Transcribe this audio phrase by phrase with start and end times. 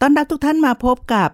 [0.00, 1.30] ต้อนรับทุกท่านมาพบกับ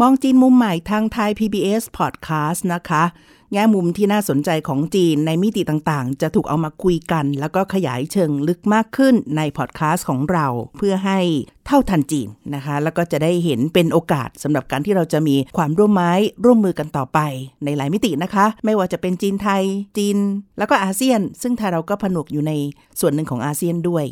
[0.00, 3.04] มองจีนมุมใหม่ทางไทย PBS Podcast นะคะ
[3.52, 10.46] แง่มุมที่น่าสนใจของจีนในมิติต่างๆ จะถูกเอามาคุยกัน แล้วก็ขยายเชิงลึกมากขึ้นในพอดแคสต์ของเรา
[10.76, 11.18] เพื่อให้
[11.66, 16.12] เท่าทันจีนนะคะ แล้วก็จะได้เห็นเป็นโอกาสสำหรับการที่เราจะมีความร่วมไม้
[16.44, 17.18] ร่วมมือกันต่อไป
[17.64, 19.62] ในหลายมิตินะคะ ไม่ว่าจะเป็นจีนไทย
[19.98, 20.16] จีน
[20.58, 22.52] แล้วก็อาเซียน ซึ่งไทยเราก็ผนวกอยู่ใน
[23.00, 24.06] ส่วนหนึ่งของอาเซียนด้วย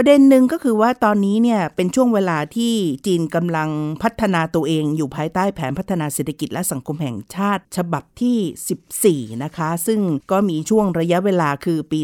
[0.00, 2.74] ประเด็นหนึ่งก็คือว่าตอนนี้เนี่ยเป็นช่วงเวลาที่
[3.06, 3.70] จีนกำลัง
[4.02, 10.00] พัฒนาตัวเองอยู่ภายใต้แผนพัฒนาเศรษฐกิจและสังคมแห่งชาติ ฉบับที่ 14 นะคะ ซึ่ง
[10.30, 12.00] ก็มีช่วงระยะเวลาคือปี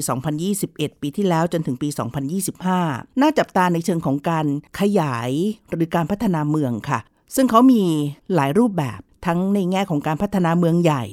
[0.48, 1.88] 2021 ปีที่แล้วจนถึงปี
[2.54, 4.46] 2025 น่าจับตาในเชิงของการ
[4.80, 5.30] ขยาย
[5.70, 6.98] หรือการพัฒนาเมืองค่ะ
[7.34, 7.82] ซึ่งเขามี
[8.34, 11.04] หลายรูปแบบทั้งในแง่ของการพัฒนาเมืองใหญ่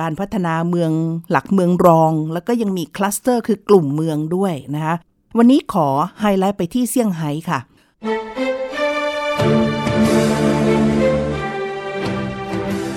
[0.00, 0.90] การพัฒนาเมือง
[1.30, 4.96] หลักเมืองรอง แล้วก็ยังมีคลัสเตอร์คือกลุ่มเมืองด้วยนะคะ
[5.38, 5.88] วันนี้ขอ
[6.20, 7.58] ไฮไลท์ไปที่เซี่ยงไฮ้ค่ะ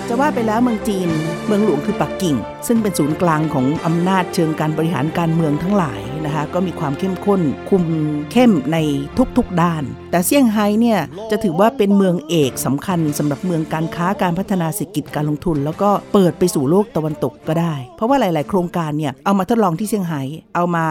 [0.07, 1.09] จะว่าไปแล้วเมืองจีน
[1.45, 2.35] เมืองหลวงคือปักกิ่ง
[2.67, 7.83] ซึ่งเป็นศูนย์กลางของอำนาจเชิงการบริหารการเมืองทั้งหลาย นะคะก็มีความเข้มข้น คุม
[8.31, 8.77] เข้มใน
[9.37, 10.99] ทุกๆด้าน แต่เซี่ยงไฮ้เนี่ย
[11.31, 20.21] จะถือว่าเป็นเมืองเอกสำคัญสำหรับเมืองการค้าการพัฒนาเศรษฐกิจการลงทุน แล้วก็เปิดไปสู่โลกตะวันตกก็ได้ เพราะว่าหลาย ๆ โครงการเนี่ยเอามาทดลองที่เซี่ยงไฮ้
[20.55, 20.87] เอามา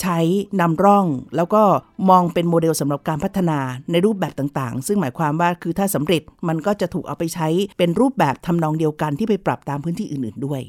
[0.00, 0.18] ใช้
[0.60, 1.62] นำร่อง แล้วก็
[2.10, 3.58] มองเป็นโมเดลสำหรับการพัฒนา
[3.90, 10.62] ในรูปแบบต่างๆ ซึ่งหมายความว่าคือถ้าสำเร็จมันก็จะถูกเอาไปใช้เป็นรูปแบบทำนองเดียวกันที่ไปปรับตามพื้นที่อื่น ๆด้วย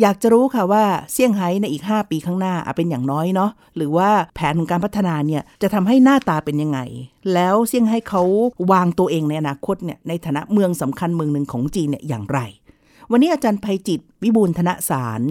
[0.00, 6.78] อยากจะรู้ค่ะว่าเซี่ยงไฮ้ในอีก 5 ปีข้างหน้าอาเป็นอย่างน้อยเนาะหรือว่าแผนของการพัฒนาเนี่ยจะทำให้หน้าตาเป็นยังไง
[7.34, 8.22] แล้วเซี่ยงไฮ้เขา
[8.72, 12.38] วางตัวเองในอนาคตเนี่ยในฐานะเมืองสำคัญเมืองหนึ่งของจีนเนี่ยอย่างไร
[13.10, 15.22] วันนี้อาจารย์ภัยจิตวิบูลธนสาร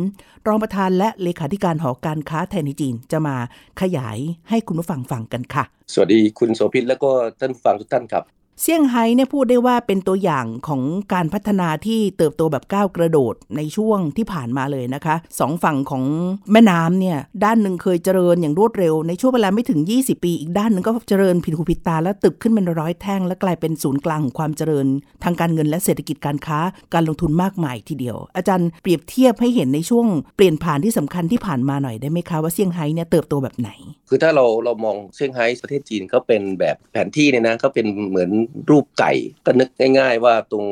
[0.48, 3.36] รองประธานและเลขาธิการหอการค้าไทยในจีนจะมา
[3.82, 4.18] ขยาย
[4.50, 5.64] ให้คุณผู้ฟังฟังกันค่ะ
[5.94, 8.24] สวัสดีคุณโสภิตแล้วก็ท่านฟังทุกท่านครับ
[8.62, 10.82] เซี่ยงไฮ้เนี่ยพูดได้ว่าเป็นตัวอย่างของ
[11.14, 16.04] การพัฒนาที่เติบโตแบบก้าวกระโดดในช่วงที่ผ่านมาเลยนะคะสองฝั่งของ
[16.52, 24.88] แม่น้ำเนี่ยด้านหนึ่งเคยเจริญอย่างรวดเร็วในช่วงเวลาไม่ถึง 20 ปี อีกด้านหนึ่งก็เจริญผิดหูผิดตาแล้วตึกขึ้นเป็นร้อยแท่ง และกลายเป็นศูนย์กลางของความเจริญ
[25.24, 26.60] ทางการเงินและเศรษฐกิจการค้า
[26.94, 30.08] การลงทุนมากมายทีเดียว อาจารย์เปรียบเทียบให้เห็นในช่วง
[30.38, 33.70] เปลี่ยนผ่านที่สำคัญที่ผ่านมาหน่อยได้ไหมคะว่าเซี่ยงไฮ้เนี่ยเติบโตแบบไหน
[34.10, 38.30] คือถ้าเราเรามองเซี่ยงไฮ้ประเทศจีนเขาเป็นแบบแผนที่เนี่ยนะเขาเป็นเหมือน
[38.70, 39.12] รูปไก่
[39.46, 39.70] ก็นึก
[40.00, 40.66] ง่าย ๆ ว่าตรง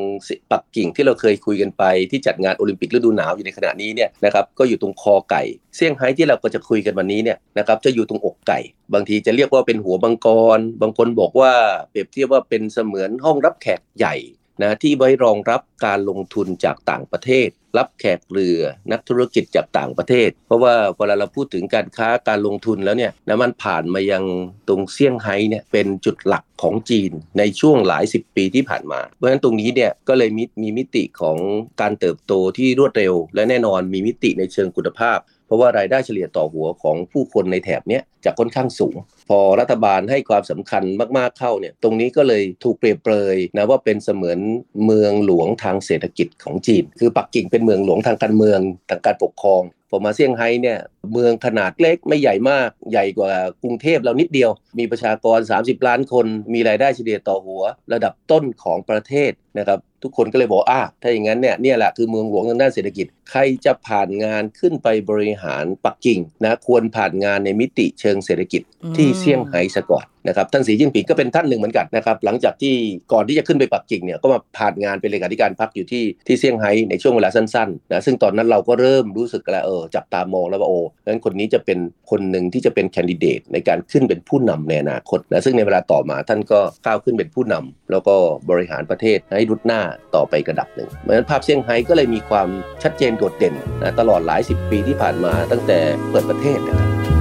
[0.51, 5.43] ปักกิ่งที่เราเคยคุยกันไปที่จัดงานโอลิมปิกฤดูหนาวอยู่ในขณะนี้เนี่ยนะครับก็อยู่ตรงคอไก่
[5.75, 8.59] เซี่ยงไฮ้ที่เราก็จะคุยกันวันนี้เนี่ยนะครับจะอยู่ตรงอกไก่
[8.93, 10.27] บางทีจะเรียกว่าเป็นหัวบังก
[10.57, 11.51] ร บางคนบอกว่า
[11.89, 14.15] เปรียบเทียบว่าเป็นเสมือนห้องรับแขกใหญ่
[14.61, 18.59] นะที่ไว้รองรับการลงทุนจากต่างประเทศ รับแขกเรือ
[18.91, 24.23] นักธุรกิจจากต่างประเทศ เพราะว่าเวลาเราพูดถึงการค้าการลงทุนแล้วเนี่ยนะมันผ่านมายัง
[24.67, 31.37] ตรงเซี่ยงไฮ้เนี่ยเป็นจุดหลักของจีนในช่วงหลายสิบปีที่ผ่านมา เพราะฉะนั้นตรงนี้เนี่ยก็เลยมีมีมิติของ
[31.81, 38.95] การเติบโตที่รวดเร็ว และแน่นอนมีมิติในเชิงคุณภาพ เพราะว่ารายได้เฉลี่ยต่อหัวของผู้คนในแถบนี้จะค่อนข้างสูง
[39.29, 40.83] พอรัฐบาลให้ความสำคัญ
[41.17, 44.39] มากๆเข้าเนี่ยตรงนี้ก็เลยถูกเปรียบเปรยนะว่าเป็นเสมือน
[44.85, 48.59] เมืองหลวงทางเศรษฐกิจของจีน คือปักกิ่งเป็นเมืองหลวงทางการเมือง
[48.89, 50.79] ทางการปกครองพอมาเซี่ยงไฮ้เนี่ย
[51.13, 57.63] เมืองขนาดเล็กไม่ใหญ่มากใหญ่กว่ากรุงเทพเรานิดเดียว มีประชากร 30 ล้านคน มีรายได้เฉลี่ยต่อหัว
[57.93, 68.61] ระดับต้นของประเทศนะครับทุกคนก็เลยบอกอะถ้าอย่างนั้นเนี่ยเนี่ยแหละคือเมืองหลวงทางด้านเศรษฐกิจ ใครจะผ่านงานขึ้นไปบริหารปักกิ่งนะควรผ่านงานในมิติเชิงเศรษฐกิจ
[68.97, 72.73] ที่เซี่ยงไฮ้ซะก่อนนะครับท่านสีจิ้นผิงก็เป็นท่านหนึ่งเหมือนกันนะครับหลังจากที่
[73.13, 81.79] ก่อนที่จะขึ้นไปปักกิ่งเนี่ยก็มาผ่านงานเป็นเลขาธิการพรรคอยู่ที่ที่เซี่ยงไฮ้ในช่วงเวลาสั้นๆนะซึ่งตอนนั้นเราก็เริ่มรู้สึกแล้วเออจับตามองแล้วว่าโอ้งั้นคนนี้จะเป็น
[82.11, 88.15] คนหนึ่งที่จะเป็นแคนดิเดตในการขึ้นเป็นผู้นำในอนาคตนะซึ่งในเวลาต่อมาท่านก็ก้าวขึ้นเป็นผู้นำแล้วก็
[88.49, 89.81] บริหารประเทศให้รุดหน้า
[90.15, 92.47] ต่อไปกระดับหนึ่งเพราะฉะนั้นภาพเซี่ยงไฮ้ก็เลยมีความ
[92.83, 95.79] ชัดเจนโดดเด่นนะตลอดหลายสิบปีที่ผ่านมาตั้งแต่
[96.09, 97.14] เปิดประเทศนะครับ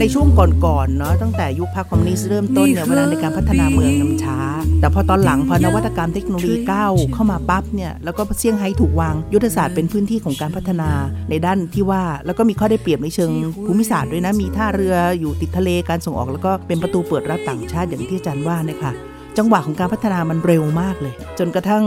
[0.00, 4.38] ในช่วงก่อนๆเนาะตั้งแต่ยุคพรรคคอมมิวนิสต์เริ่มต้นเนี่ยเวลาในการพัฒนาเมืองนำช้า
[4.80, 10.90] แต่พอตอนหลังพอนวัตกรรมเทคโนโลยีก้าวเข้ามาปั๊บเนี่ยแล้วก็เซี่ยงไฮ้ถูกวาง ยุทธศาสตร์เป็นพื้นที่ของการพัฒนา
[11.30, 13.30] ในด้านที่ว่า แล้วก็มีข้อได้เปรียบในเชิง
[13.66, 18.92] ภูมิศาสตร์ด้วยนะมีท่าเรืออยู่ติดทะเลการส่งออก แล้วก็เป็นประตูเปิดรับต่างชาติอย่างที่อาจารย์ว่าเนี่ยค่ะ
[19.38, 21.84] จังหวะของการพัฒนามันเร็วมากเลย จนกระทั่ง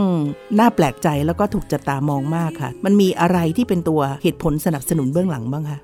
[0.58, 5.78] น่าแปลกใจแล้วก็ถูกจับตามองมากค่ะ มันมีอะไรที่เป็นตัวเหตุผลสนับสนุนเบื้องหลังบ้างคะ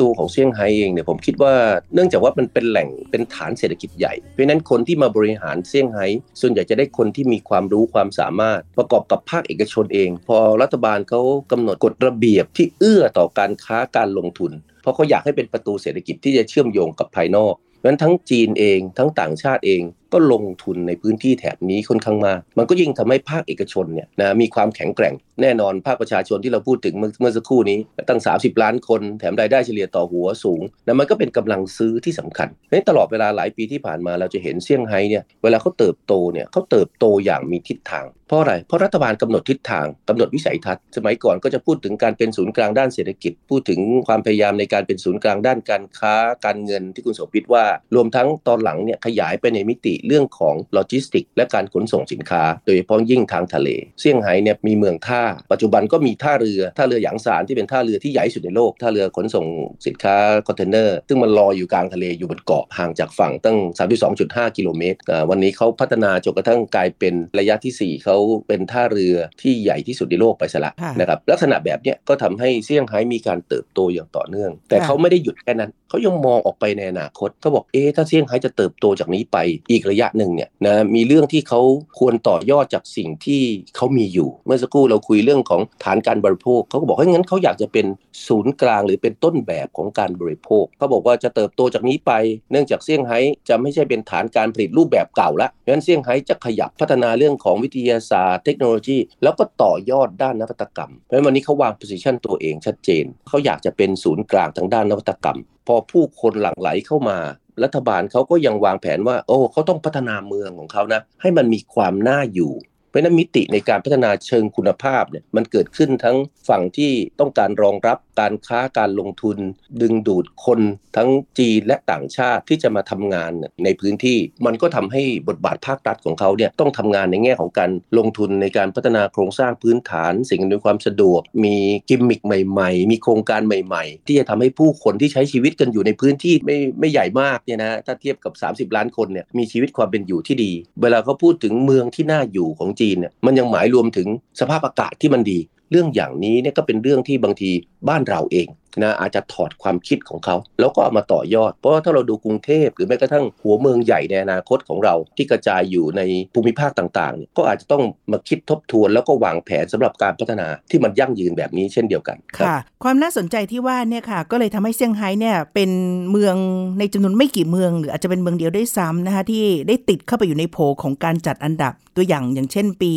[0.00, 1.54] ตัวของเซี่ยงไฮ้เองเนี่ยผมคิดว่า
[1.94, 6.06] เนื่องจากว่ามันเป็นแหล่งเป็นฐานเศรษฐกิจใหญ่ เพราะนั้นคนที่มาบริหารเซี่ยงไฮ้
[6.40, 11.20] ส่วนใหญ่จะได้คนที่มีความรู้ความสามารถ ประกอบกับภาคเอกชนเอง พอรัฐบาลเขา
[11.52, 14.52] กำหนดกฎระเบียบที่เอื้อต่อการค้าการลงทุน
[14.82, 17.54] เพราะเขาอยากให้เป็นประตูเศรษฐกิจที่จะเชื่อมโยงกับภายนอก
[17.86, 19.82] นั้นทั้งจีนเองทั้งต่างชาติเอง
[20.14, 27.78] ก็ลงทุนในพื้นที่แถบนี้ค่อนข้างมาก มันก็ยิ่งทำให้ภาคเอกชนเนี่ยนะมีความแข็งแกร่งแน่นอนภาคประชาชนที่เราพูดถึงเมื่อสักครู่นี้
[28.08, 46.14] ตั้ง 30 ล้านคนแถมรายได้เฉลี่ยต่อหัวสูงนะมันก็เป็นกำลังซื้อที่สำคัญในตลอดเวลาหลายปีที่ผ่านมาเราจะเห็นเซี่ยงไฮ้เนี่ยเวลาเขาเติบโตเนี่ยเขาเติบโตอย่างมีทิศทางเพราะอะไร เพราะรัฐบาลกำหนดทิศทางกำหนดวิสัยทัศน์ สมัยก่อนก็จะพูดถึงการเป็นศูนย์กลางด้านเศรษฐกิจ พูดถึงความพยายามในการเป็นศูนย์กลางด้านการค้า
[46.44, 47.64] การเงินที่คุณโสภิตว่า
[47.94, 53.68] รวมทั้งตอนหลังเนี่ยขยายไปในมิติเรื่องของโลจิสติก และการขนส่งสินค้า โดยเฉพาะยิ่งทางทะเล
[54.00, 55.22] เซี่ยงไฮ้เนี่ยมีเมืองท่า
[55.52, 59.46] ปัจจุบันก็มีท่าเรือท่าเรือหยางซานที่เป็นท่าเรือที่ใหญ่สุดในโลกท่าเรือขนส่ง
[59.86, 60.16] สินค้า
[60.46, 63.58] คอนเทนเนอร์ซึ่งมันลอยอยู่กลางทะเลอยู่บนเกาะห่างจากฝั่งตั้ง
[64.06, 64.98] 32.5 กิโลเมตร
[65.30, 68.16] วันนี้เขาพัฒนาจนกระทั่งกลายเป็นระยะที่ 4เขา
[68.48, 79.38] เป็นท่าเรือที่ใหญ่ที่สุดในโลกไปซะละนะครับลักษณะแบบนี้ก็ทำให้เซี่ยงไฮ้มีการเติบโตอย่างต่อเนื่อง แต่เขาไม่ได้หยุดแค่นั้นเขายังมองออกไปในอนาคตเขาบอกเอ๊ถ้าเซี่ยงไฮ้จะเติบโตจากนี้ไป
[79.70, 81.60] อีกระยะหนึ่งเนี่ยนะมีเรื่องที่เขา
[81.98, 83.42] ควรต่อยอดจากสิ่งที่
[83.76, 87.86] เขามีอยู่ เมื่อสักครู่เราคุยเรื่องของฐานการบริโภคเขาก็บอกให้งั้นเขาอยากจะเป็น
[88.26, 92.12] ศูนย์กลางหรือเป็นต้นแบบของการบริโภคเขาบอกว่าจะเติบโตจากนี้ไป
[92.50, 107.18] เนื่องจากเซี่ยงไฮ้จะไม่ใช่เป็นฐานการผลิตรูปแบบเก่าละเพราะฉะนั้นเซี่ยงไฮ้จะขยับพัฒนาเรื่องของวิทยาศาสตร์เทคโนโลยี แล้วก็ต่อยอดด้านนวัตกรรม เพราะฉะนั้นวันนี้เขาวาง position ตัวเองชัดเจนเขาอยากจะเป็นศูนย์กลางทางด้านนวัตกรรม พอผู้คนหลั่งไหลเข้ามา
[107.62, 112.52] รัฐบาลเขาก็ยังวางแผนว่า โอ้เขาต้องพัฒนาเมืองของเขานะ ให้มันมีความน่าอยู่
[112.94, 116.16] ราะนั้นมิติในการพัฒนาเชิงคุณภาพเนี่ยมันเกิดขึ้นทั้ง
[116.48, 119.36] ฝั่งที่ต้องการรองรับการค้าการลงทุน
[119.80, 120.60] ดึงดูดคน
[120.96, 121.08] ทั้ง
[121.38, 123.32] จีนและต่างชาติที่จะมาทำงาน
[123.64, 131.56] ในพื้นที่ มันก็ทำให้บทบาทภาครัฐของเขาเนี่ยต้องทำงานในแง่ของการลงทุนในการพัฒนาโครงสร้างพื้นฐาน สิ่งอำนวยความสะดวก มี
[131.88, 140.52] กิมมิคใหม่ๆ มีโครงการใหม่ๆ ที่จะทำให้ผู้คนที่ใช้ชีวิตกันอยู่ในพื้นที่ไม่ไม่ใหญ่มากเนี่ยนะถ้าเทียบกับ 30 ล้านคนเนี่ยมีชีวิตความเป็นอยู่ที่ดี
[140.82, 144.08] เวลาเขาพูดถึงเมืองที่น่าอยู่ของจีนเนี่ยมันยังหมายรวมถึง
[144.40, 145.38] สภาพอากาศที่มันดี
[145.70, 147.50] เรื่องอย่างนี้เนี่ยก็เป็นเรื่องที่บางที
[147.88, 148.48] บ้านเราเอง
[148.82, 156.02] นะอาจจะถอดความคิดของเขา แล้วก็เอามาต่อยอด เพราะว่าถ้าเราดูกรุงเทพหรือแม้กระทั่งหัวเมืองใหญ่ในอนาคตของเราที่กระจายอยู่ใน
[156.34, 157.82] ภูมิภาคต่างๆ ก็อาจจะต้อง
[158.12, 165.70] มาคิดทบทวน แล้วก็วางแผนสำหรับการพัฒนาที่มันยั่งยืนแบบนี้เช่นเดียวกันค่ะ ความน่าสนใจที่ว่าเนี่ยค่ะ ก็เลยทำให้เซี่ยงไฮ้เนี่ยเป็น
[166.10, 166.36] เมือง
[166.78, 172.92] ในจำนวนไม่กี่เมือง หรืออาจจะเป็นเมืองเดียวได้ซ้ำนะคะที่ได้ติดเข้าไปอยู่ในโผของการจัดอันดับตัวอย่างอย่างเช่นปี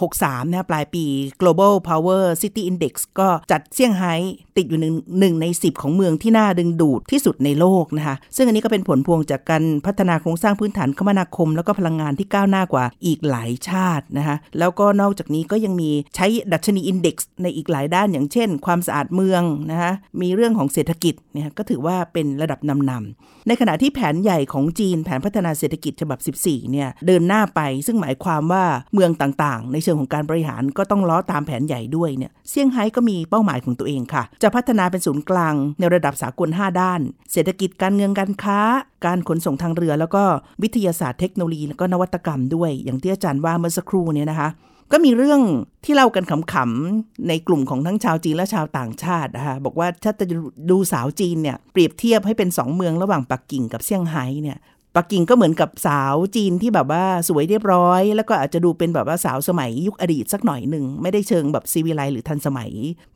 [0.00, 1.04] 63นะปลายปี
[1.40, 4.14] global power city index ก็จัดเซี่ยงไฮ้
[4.56, 37.00] ติดอยู่หนึ่งหนึ่งใน 10 ของเมืองที่น่าดึงดูดที่สุดในโลกนะคะซึ่งอันนี้ก็เป็นผลพวงจากการพัฒนาโครงสร้างพื้นฐานคมนาคม แล้วก็พลังงานที่ก้าวหน้ากว่าอีกหลายชาตินะคะแล้วก็นอกจากนี้ก็ยังมีใช้ดัชนีอินเด็กซ์ในอีกหลายด้าน อย่างเช่น ความสะอาดเมืองนะคะมีเรื่องของเศรษฐกิจเนี่ยก็ถือว่าเป็นระดับนำนำในขณะที่แผนใหญ่ของจีนแผนพัฒนาเศรษฐกิจฉบับ 14 เนี่ยเดินหน้าไป ซึ่งหมายความว่าเมืองต่างๆ ในเชิงของการบริหารก็ต้องล้อตามแผนใหญ่ด้วยเนี่ยเซี่ยงไฮ้ก็มีเป้าหมายของตัวเองค่ะ จะพัฒนาเป็นศูนย์กลางในระดับสากล 5 ด้าน
[37.32, 38.60] เศรษฐกิจการเงินการค้า
[39.06, 40.22] การขนส่งทางเรือ แล้วก็
[40.62, 44.48] วิทยาศาสตร์เทคโนโลยีแล้วก็นวัตกรรมด้วย อย่างที่อาจารย์ว่าเมื่อสักครู่เนี่ยนะคะ
[44.92, 45.40] ก็มีเรื่อง
[45.84, 50.24] ที่เล่ากันขำๆในกลุ่มของทั้งชาวจีนและชาวต่างชาตินะคะบอกว่าถ้าจะ
[50.70, 54.58] ดูสาวจีนเนี่ยเปรียบเทียบให้เป็น 2 เมืองระหว่างปักกิ่งกับเซี่ยงไฮ้เนี่ย
[54.96, 62.70] ปักกิ่งก็เหมือนกับสาวจีนที่แบบว่าสวยเรียบร้อย แล้วก็อาจจะดูเป็นแบบว่าสาวสมัยยุคอดีตสักหน่อยหนึ่ง ไม่ได้เชิงแบบซีวิไลหรือทันสมัย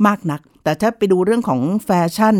[0.06, 2.36] มากนัก แต่ถ้าไปดูเรื่องของแฟชั่น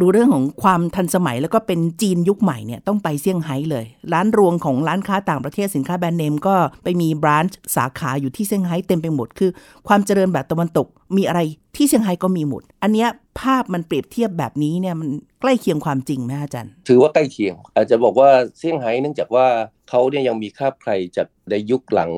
[0.00, 6.54] ดูเรื่องของความทันสมัยแล้วก็เป็นจีนยุคใหม่เนี่ยต้องไปเซี่ยงไฮ้เลย ร้านรวงของร้านค้าต่างประเทศสินค้าแบรนด์เนมก็
[6.84, 9.50] ไปมีบรานช์สาขาอยู่ที่เซี่ยงไฮ้เต็มไปหมดคือ
[9.88, 11.40] ความเจริญแบบตะวันตกมีอะไร
[11.78, 13.08] ที่เซี่ยงไฮ้ก็มีหมดอันเนี้ย
[13.40, 15.08] ภาพมันเปรียบเทียบแบบนี้เนี่ยมัน
[15.40, 19.46] ใกล้เคียงความจริงไหมอาจารย์ ถือว่าใกล้เคียง อาจจะบอกว่าเซี่ยงไฮ้เนื่องจากว่า
[19.88, 22.12] เขาเนี่ยยังมีคาบใครจากในยุคหลัง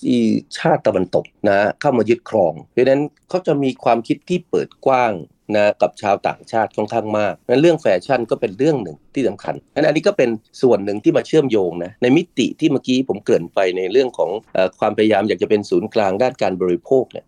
[0.00, 0.20] ที่
[0.58, 5.12] ชาติตะวันตกนะเข้ามายึดครอง เพราะนั้นเขาจะมีความคิดที่เปิดกว้าง
[5.56, 10.30] นะกับชาวต่างชาติค่อนข้างมากนั้นเรื่องแฟชั่นก็เป็นเรื่องหนึ่งที่สำคัญนั้นอันนี้ก็เป็น
[10.62, 17.26] ส่วนหนึ่งที่มาเชื่อมโยงนะในมิติที่เมื่อกี้ผมเกริ่นไปในเรื่องของอความพยายามอยากจะเป็นศูนย์กลางด้านการบริโภคเนี่ย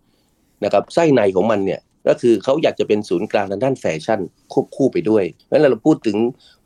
[0.64, 4.20] นะครับไส้ในของมันเนี่ย ก็คือเขาอยากจะเป็นศูนย์กลางด้านแฟชั่น
[4.52, 6.16] ควบคู่ไปด้วยงั้นเราพูดถึง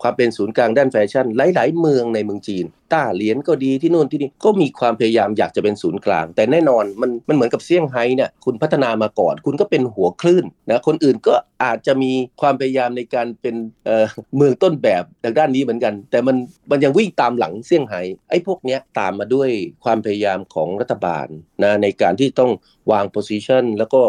[0.03, 16.37] ความเป็นศูนย์กลางด้านแฟชั่น หลาย ๆ เมืองในเมืองจีน ต้าเหรียญก็ดีที่นู่นที่นี่ก็มีความพยายามอยากจะเป็นศูนย์กลาง แต่แน่นอนมันมันเหมือนกับเซี่ยงไฮ้เนี่ยคุณพัฒนามาก่อน คุณก็เป็นหัวคลื่นนะคนอื่นก็อาจจะมีความพยายามในการเป็นเอ่อเมืองต้นแบบทางด้านนี้เหมือนกัน แต่มัน
[16.71, 19.49] มันยังวิ่งตามหลังเซี่ยงไฮ้ไอ้พวกเนี้ยตามมาด้วย
[19.85, 21.27] ความพยายามของรัฐบาล
[21.63, 22.51] นะในการที่ต้อง
[22.93, 24.01] วางโพสิชันแล้วก็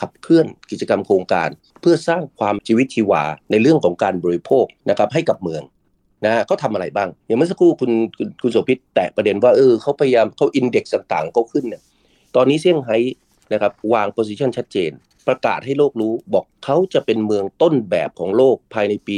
[0.00, 1.48] ขับเคลื่อนกิจกรรมโครงการ
[1.80, 5.62] เพื่อสร้างความชีวิตชีวาในเรื่องของการบริโภคนะครับให้กับเมือง
[6.24, 11.82] นะเขาทำอะไรบ้าง อย่างเมื่อสักครู่คุณคุณคุณโสภิตแตะประเด็นว่าเออเขาพยายามเขาอินเด็กซ์ต่างๆเขาขึ้นเนี่ย
[12.36, 12.98] ตอนนี้เซี่ยงไฮ้
[13.52, 14.90] นะครับวางโพสิชันชัดเจน
[15.28, 19.16] ประกาศให้โลกรู้บอกเขาจะเป็นเมืองต้นแบบของโลกภายในปี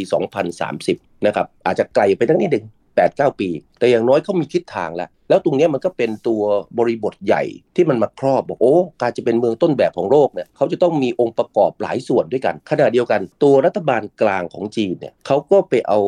[0.63, 2.65] 2030 นะครับอาจจะไกลไปตั้งนิดหนึ่ง
[2.97, 3.49] 8 9 ปี
[3.85, 6.43] แต่อย่างน้อยเขามีทิศทางแล้ว แล้วตรงนี้มันก็เป็นตัว
[6.79, 7.43] บริบทใหญ่
[7.77, 16.01] ที่มันมาครอบบอกโอ้การจะเป็นเมืองต้นแบบของโลกเนี่ยเขาจะต้องมีองค์ประกอบหลายส่วนด้วยกัน ขณะเดียวกัน ตัวรัฐบาลกลางของจีนเนี่ยเขาก็ไปเอา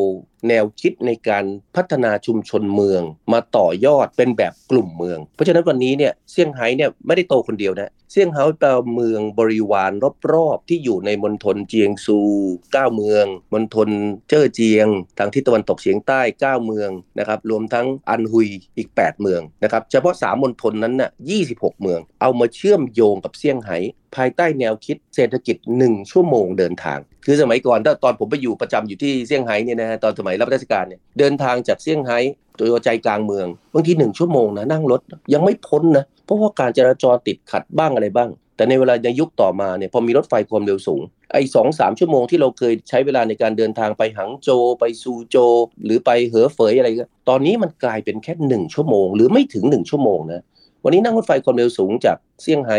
[0.49, 1.45] แนวคิดในการ
[1.77, 3.03] พัฒนาชุมชนเมือง
[3.33, 9.93] มาต่อยอดเป็นแบบกลุ่มเมือง เพราะฉะนั้นวันนี้เนี่ยเซี่ยงไฮ้เนี่ยไม่ได้โตคนเดียวนะเซี่ยงไฮ้เป็นเมืองบริวาร
[10.33, 12.19] รอบๆที่อยู่ในมณฑลเจียงซู
[12.59, 13.89] 9 เมืองมณฑล
[14.29, 14.87] เจ้อเจียง
[15.19, 21.11] ทางทิศตะวันตกเฉียงใต้ 9 เมืองนะครับรวมทั้งอันฮุยอีก 8 เมืองนะครับเฉพาะ 3มณฑลนั้นน่ะ
[21.47, 23.79] 26 เมือง เอามาเชื่อมโยงกับเซี่ยงไฮ้
[24.17, 32.19] ภายใต้แนวคิดเศรษฐกิจ 1 ชั่วโมงเดินทาง คือสมัยก่อนถ้าตอนผมไปอยู่ประจำอยู่ที่เซี่ยงไฮ้เนี่ยนะฮะตอนสมัยรับราชการเนี่ยเดินทางจากเซี่ยงไฮ้
[32.59, 35.01] ตัวใจกลางเมืองบางทีหนึ่งชั่วโมงนะนั่งรถ
[35.33, 44.49] ยังไม่พ้นนะเพราะว่าการจราจรติดขัดบ้างอะไรบ้าง แต่ในเวลาในยุคต่อมาเนี่ยพอมีรถไฟความเร็วสูงไอ้สองสามชั่วโมงที่เราเคยใช้เวลาในการเดินทางไปหังโจ
[44.79, 45.37] ไปซูโจ
[45.85, 50.43] หรือไปเหอเฟยอะไรก็ตอนนี้มันกลายเป็นแค่หนึ่งชั่วโมง หรือไม่ถึงหนึ่งชั่วโมงนะ
[50.85, 52.79] วันนี้นั่งรถไฟความเร็วสูงจากเซี่ยงไฮ้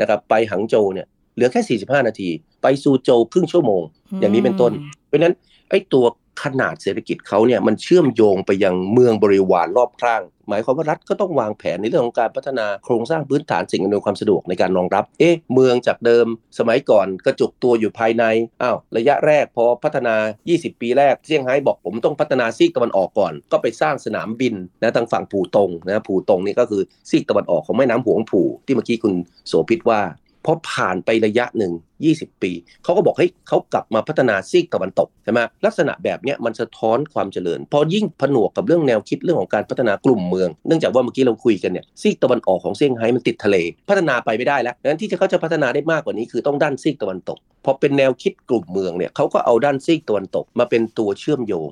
[0.00, 2.28] นะครับไปหังโจเนี่ยเหลือแค่ 45 นาที
[2.62, 3.82] ไปซูโจครึ่งชั่วโมง
[4.20, 4.72] อย่างนี้เป็นต้น
[5.06, 5.34] เพราะนั้น
[5.70, 6.04] ไอ้ตัว
[6.42, 16.26] ขนาดเศรษฐกิจเขาเนี่ยมันเชื่อมโยงไปยังเมืองบริวารรอบข้าง หมายความว่ารัฐก็ต้องวางแผนในเรื่องของการพัฒนาโครงสร้างพื้นฐานสิ่งอำนวยความสะดวกในการรองรับ เอ๊ะเมืองจากเดิม
[16.58, 18.24] สมัยก่อนกระจุกตัวอยู่ภายใน
[18.62, 20.14] อ้าวระยะแรกพอพัฒนา
[20.50, 29.14] 20 ปีแรกเซี่ยงไฮ้บอกผมต้องพัฒนาซีกตะวันออกก่อน ก็ไปสร้างสนามบินนะทางฝั่งผู่ตงนะผู่ตงนี่ก็คือซีกตะวันออกของแม่น้ำหวงผู่ที่เมื่อกี้คุณ
[29.48, 30.00] โสภิตว่า
[30.44, 31.72] พอผ่านไประยะหนึ่ง
[32.08, 32.52] 20 ปี
[32.84, 43.56] เขาก็บอกให้เขากลับมาพัฒนาซีกตะวันตกใช่ไหมลักษณะแบบนี้มันสะท้อนความเจริญ พอยิ่งผนวกกับเรื่องแนวคิดเรื่องของการพัฒนากลุ่มเมือง เนื่องจากว่าเมื่อกี้เราคุยกันเนี่ยซีกตะวันออกของเซี่ยงไฮ้มันติดทะเล
[43.88, 51.70] พัฒนาไปไม่ได้แล้วดังนั้นที่จะเขาจะพัฒนาได้มากกว่านี้คือต้องด้านซีกตะวันตกพอเป็นแนวคิดกลุ่มเมืองเนี่ยเขาก็เอาด้านซีกตะวันตกมาเป็นตัวเชื่อมโยง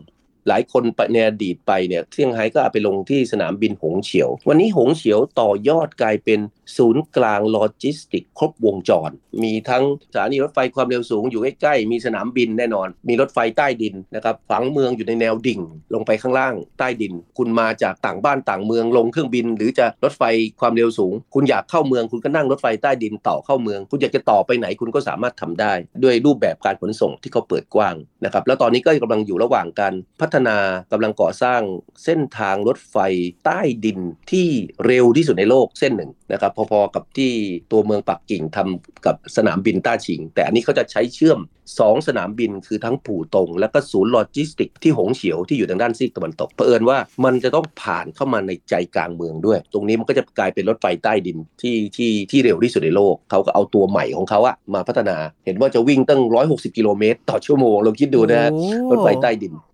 [0.50, 6.40] หลายคนในอดีตไปเนี่ยเซี่ยงไฮ้ก็เอาไปลงที่สนามบินหงเฉียว วันนี้หงเฉียวต่อยอดกลายเป็น
[6.76, 9.10] ศูนย์กลางโลจิสติกครบวงจร
[9.42, 15.60] มีทั้งสถานีรถไฟความเร็วสูงอยู่ใกล้ๆมีสนามบินแน่นอน มีรถไฟใต้ดินนะครับผังเมืองอยู่ในแนวดิ่ง
[15.94, 20.22] ลงไปข้างล่างใต้ดิน คุณมาจากต่างบ้านต่างเมืองลงเครื่องบิน หรือจะรถไฟ
[20.60, 25.72] ความเร็วสูง คุณอยากเข้าเมืองคุณก็นั่งรถไฟใต้ดินต่อเข้าเมือง คุณอยากจะต่อไปไหนคุณก็สามารถทำได้
[26.04, 30.58] ด้วยรูปแบบการขนส่งที่เขาเปิดกว้างนะครับแล้วตอนนี้ก็กำลังอยู่ระหว่างการพัฒนา
[30.92, 31.60] กำลังก่อสร้าง
[32.04, 32.96] เส้นทางรถไฟ
[33.44, 33.98] ใต้ดิน
[34.30, 34.48] ที่
[34.86, 37.32] เร็วที่สุดในโลกเส้นหนึ่งนะครับพอๆกับที่
[37.72, 41.38] ตัวเมืองปักกิ่งทำกับสนามบินต้าซิง แต่อันนี้เขาจะใช้เชื่อม
[41.78, 58.50] 2 สนามบินคือทั้งผู่ตง และก็ศูนย์โลจิสติก ที่หงเฉียวที่อยู่ทางด้านซีกตะวันตกเผอิญว่ามันจะต้องผ่านเข้ามาในใจกลางเมืองด้วย ตรงนี้มันก็จะกลายเป็นรถไฟใต้ดินที่ที่ที่เร็วที่สุดในโลกเขาก็เอาตัวใหม่ของเขาอะมาพัฒนา เห็นว่าจะวิ่งตั้ง 160 กิโลเมตร ต่อชั่วโมงเราคิดดูนะ
[58.90, 59.69] รถไฟใต้ดินค่ะ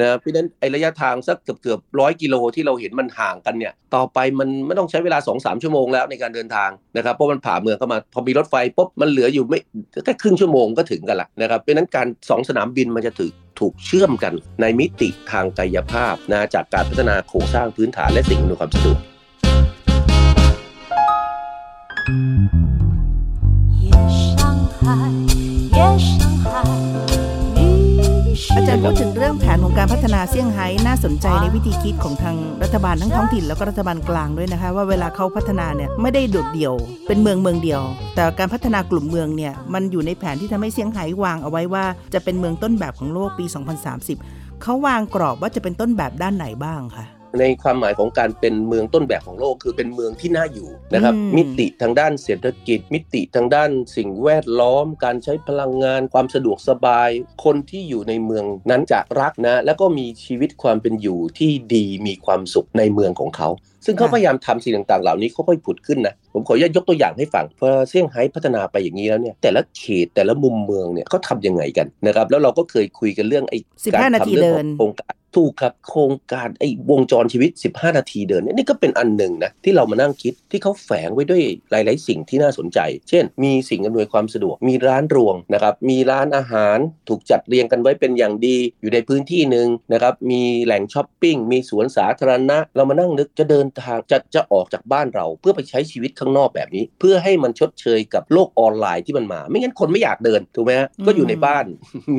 [0.00, 9.60] นะเพราะฉะนั้นไอระยะทางสักเกือบเกือบร้อยกิโลที่เราเห็นมันห่างกันเนี่ยต่อไปมันไม่ต้องใช้เวลา 2 3 ชั่วโมงแล้วในการเดินทางนะครับเพราะมันผ่าเมืองเข้ามาพอมีรถไฟปุ๊บมันเหลืออยู่ไม่
[10.04, 18.98] แค่ครึ่งชั่วโมงก็ถึงกันละนะครับเพราะฉะนั้นการสองสนามบินมันจะถูกถูกเชื่อมกันในมิติทางกายภาพนะจากการพัฒนาโครงสร้างพื้นฐานและสิ่งอำนวยความสะดวก
[23.82, 23.90] 夜
[24.36, 24.38] 上
[24.78, 24.88] 海，
[25.68, 26.21] 夜上海，你是
[28.55, 36.73] อาจารย์พูดถึงเรื่องแผนของการพัฒนาเซี่ยงไฮ้น่าสนใจในวิธีคิดของทางรัฐบาลทั้งท้องถิ่นแล้วก็รัฐบาลกลางด้วยนะคะ ว่าเวลาเขาพัฒนาเนี่ยไม่ได้โดดเดี่ยว
[37.07, 37.81] เป็นเมืองเมืองเดียว
[38.15, 43.45] แต่การพัฒนากลุ่มเมืองเนี่ยมันอยู่ในแผนที่ทำให้เซี่ยงไฮ้วางเอาไว้ว่าจะเป็นเมืองต้นแบบของโลกปี
[44.03, 47.05] 2030 เขาวางกรอบว่าจะเป็นต้นแบบด้านไหนบ้างคะ
[47.39, 57.09] ในความหมายของการเป็นเมืองต้นแบบของโลก คือเป็นเมืองที่น่าอยู่นะครับอืมมิติทางด้านเศรษฐกิจ มิติทางด้านสิ่งแวดล้อม การใช้พลังงาน ความสะดวกสบาย
[57.43, 63.49] คนที่อยู่ในเมืองนั้นจะรักนะ แล้วก็มีชีวิตความเป็นอยู่ที่ดีมีความสุขในเมืองของเขา
[63.85, 86.77] ซึ่งเขาค่ะพยายามทำสิ่งต่างๆ เหล่านี้ค่อยๆผุดขึ้นนะ ผมขออนุญาตยกตัวอย่างให้ฟังพอเซี่ยงไฮ้พัฒนาไปอย่างนี้แล้วเนี่ยแต่ละเขตแต่ละมุมเมืองเนี่ยเขาทำยังไงกันนะครับแล้วเราก็เคยคุยกันเรื่องไอ้15การนาทีทำเรื่องเดิขอนงโครงการ ถูกครับโครงการไอ้วงจรชีวิต 15 นาทีเดินนี่ก็เป็นอันหนึ่งนะที่เรามานั่งคิดที่เขาแฝงไว้ด้วยหลาย ๆ สิ่งที่น่าสนใจ เช่น มีสิ่งอำนวยความสะดวก มีร้านรวงนะครับมีร้านอาหาร
[87.09, 101.65] ถูกจัดเรียงกันไว้เป็นอย่างดีอยู่ในพื้นที่หนึ่งนะครับมีแหล่งช้อปปิ้งมีสวนสาธารณะ เรามานั่งนึกจะเดินทางจะจะออกจากบ้านเรา เพื่อไปใช้ชีวิตข้างนอกแบบนี้ เพื่อให้มันชดเชยกับโลกออนไลน์ที่มันมา ไม่งั้นคนไม่อยากเดินถูกไหมฮะก็อยู่ในบ้าน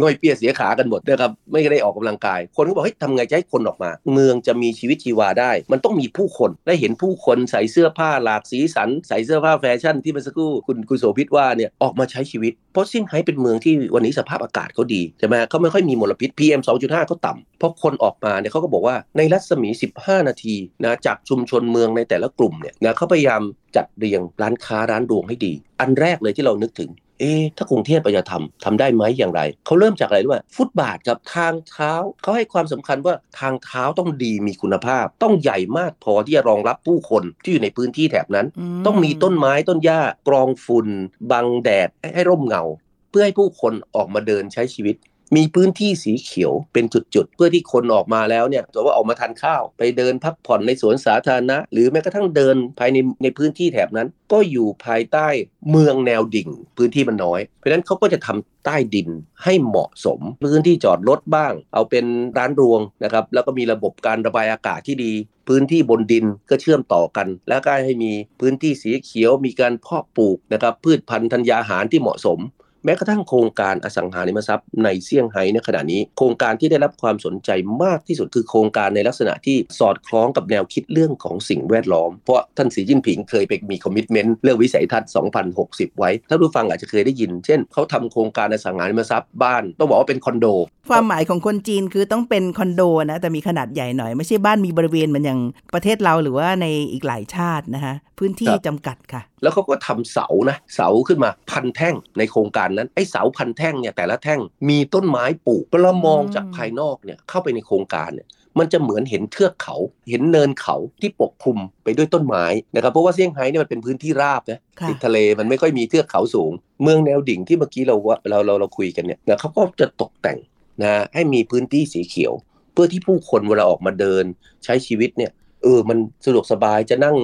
[0.01, 19.69] ง่อยเปียเสียขากันหมดนะครับไม่ได้ออกกำลังกาย คนก็บอกเฮ้ยทำไงจะให้คนออกมา เมืองจะมีชีวิตชีวาได้ มันต้องมีผู้คนได้เห็นผู้คนใส่เสื้อผ้าหลากสีสัน ใส่เสื้อผ้าแฟชั่นที่เมื่อสักครู่คุณคุณโสภิตว่าเนี่ยออกมาใช้ชีวิต เพราะเซี่ยงไฮ้เป็นเมืองที่วันนี้สภาพอากาศเขาดีใช่ไหมเขาไม่ค่อยมีมลพิษ PM 2.5เขาต่ำเพราะคนออกมาเนี่ยเขาก็บอกว่าในรัศมี
[19.99, 23.43] 15 นาทีนะจากชุมชนเมืองในแต่ละกลุ่มเนี่ยนะเขาพยายาม
[23.77, 26.91] จัดเรียงร้านค้าร้านรวงให้ดี อันแรกเลยที่เรานึกถึง
[27.21, 31.93] เอ๊ะถ้ากรุงเทพเราจะทำทำได้ไหมอย่างไร เขาเริ่มจากอะไรรู้ไหมฟุตบาทกับทางเท้า
[32.23, 38.47] เขาให้ความสำคัญว่าทางเท้าต้องดีมีคุณภาพ ต้องใหญ่มากพอที่จะรองรับผู้คนที่อยู่ในพื้นที่แถบนั้น
[38.87, 40.89] ต้องมีต้นไม้ต้นหญ้ากรองฝุ่น
[41.31, 42.63] บังแดดให้ให้ร่มเงา
[43.11, 44.97] เพื่อให้ผู้คนออกมาเดินใช้ชีวิต
[45.37, 55.29] มีพื้นที่สีเขียวเป็นจุดๆ เพื่อที่คนออกมาแล้วเนี่ยถือว่าออกมาทานข้าว ไปเดินพักผ่อนในสวนสาธารณะ หรือแม้กระทั่งเดินภายในในพื้นที่แถบนั้น ก็อยู่ภายใต้
[55.71, 59.09] เมืองแนวดิ่ง พื้นที่มันน้อย เพราะฉะนั้นเขาก็จะทำใต้ดิน
[59.45, 62.05] ให้เหมาะสม พื้นที่จอดรถบ้าง เอาเป็น
[62.39, 65.13] ร้านรวงนะครับแล้วก็มีระบบการระบายอากาศที่ดี
[65.49, 72.39] พื้นที่บนดินก็เชื่อมต่อกัน แล้วก็ให้มีพื้นที่สีเขียวมีการเพาะปลูกนะครับพืชพันธุ์ธัญญาหารที่เหมาะสม
[72.85, 77.51] แม้กระทั่งโครงการอสังหาริมทรัพย์ในเซี่ยงไฮ้ในขณะนี้ โครงการที่ได้รับความสนใจ
[77.83, 85.11] มากที่สุดคือโครงการในลักษณะที่สอดคล้องกับแนวคิดเรื่องของสิ่งแวดล้อม เพราะท่านสีจิ้นผิงเคยไปมีคอมมิชเมนต์เรื่องวิสัยทัศน์
[85.55, 90.47] 2060 ไว้ ถ้าผู้ฟังอาจจะเคยได้ยิน เช่น เขาทำโครงการอสังหาริมทรัพย์บ้านต้องบอกว่าเป็นคอนโด
[90.91, 95.41] ความหมายของคนจีนคือต้องเป็นคอนโดนะแต่มีขนาดใหญ่หน่อยไม่ใช่บ้านมีบริเวณเหมือนอย่าง
[95.75, 109.77] ประเทศเราหรือว่าในอีกหลายชาตินะคะพื้นที่ครับจำกัดค่ะ แล้วเขาก็ทำเสานะเสาขึ้นมาพันแท่งในโครงการนั้นไอ้เสาพันแท่งเนี่ยแต่ละแท่งมีต้นไม้ปลูกเวลามองอืมจากภายนอกเนี่ยเข้าไปในโครงการเนี่ยมันจะเหมือนเห็นเทือกเขา
[110.11, 120.39] เห็นเนินเขาที่ปกคลุมไปด้วยต้นไม้นะครับ เพราะว่าเซี่ยงไฮ้เนี่ยมันเป็นพื้นที่ราบนะค่ะติดทะเลมันไม่ค่อยมีเทือกเขาสูง เมืองแนวดิ่งที่เมื่อกี้เราว่าเราเราเราคุยกันเนี่ยนะเขาก็จะตกแต่ง
[120.83, 122.33] นะให้มีพื้นที่สีเขียว
[122.73, 124.25] เพื่อที่ผู้คนเวลาออกมาเดิน
[124.65, 125.31] ใช้ชีวิตเนี่ย
[125.65, 127.17] เออมันสะดวกสบายจะนั่ง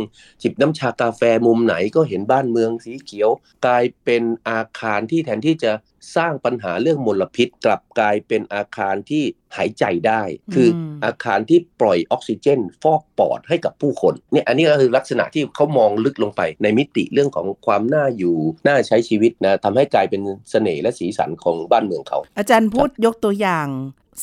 [0.42, 3.31] จิบน้ำชากาแฟมุมไหนก็เห็นบ้านเมืองสีเขียว
[3.66, 5.72] กลายเป็นอาคารที่แทนที่จะ
[6.16, 9.24] สร้างปัญหาเรื่องมลพิษ กลับกลายเป็นอาคารที่
[9.57, 10.22] หายใจได้
[10.55, 23.68] คืออมอาคารที่ปล่อยออกซิเจน ฟอกปอดให้กับผู้คนเนี่ยอันนี้ก็คือลักษณะที่เขามองลึกลงไปในมิติเรื่องของความน่าอยู่น่าใช้ชีวิตนะทำให้กลายเป็นเสน่ห์และสีสันของบ้านเมืองเขา อาจารย์พูดยกตัวอย่าง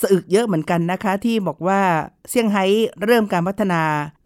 [0.02, 1.80] สะอึกเยอะเหมือนกันนะคะ ที่บอกว่า
[2.30, 2.66] เซี่ยงไฮ้
[3.06, 3.82] เริ่มการพัฒนา